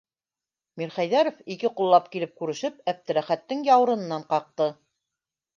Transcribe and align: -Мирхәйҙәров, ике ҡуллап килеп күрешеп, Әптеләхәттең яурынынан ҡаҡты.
-Мирхәйҙәров, 0.81 1.43
ике 1.57 1.71
ҡуллап 1.81 2.09
килеп 2.15 2.33
күрешеп, 2.41 2.81
Әптеләхәттең 2.95 3.63
яурынынан 3.71 4.29
ҡаҡты. 4.33 4.73